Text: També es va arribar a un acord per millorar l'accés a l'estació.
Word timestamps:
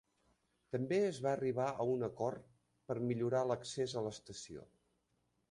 També 0.75 0.97
es 1.09 1.19
va 1.25 1.33
arribar 1.37 1.67
a 1.83 1.87
un 1.97 2.07
acord 2.07 2.49
per 2.93 2.97
millorar 3.11 3.45
l'accés 3.53 3.95
a 3.95 4.05
l'estació. 4.09 4.67